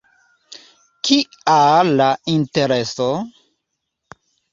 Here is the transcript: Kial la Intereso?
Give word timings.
Kial 1.09 1.91
la 1.99 2.07
Intereso? 2.37 3.07